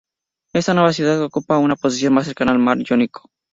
[0.53, 3.29] Esta nueva ciudad ocupaba una posición más cercana al mar Jónico.